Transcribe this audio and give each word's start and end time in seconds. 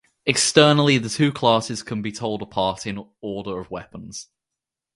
Externally, 0.25 0.97
the 0.97 1.09
two 1.09 1.31
classes 1.31 1.83
can 1.83 2.01
be 2.01 2.11
told 2.11 2.41
apart 2.41 2.81
by 2.85 2.91
the 2.91 3.05
order 3.21 3.59
of 3.59 3.69
weapons. 3.69 4.29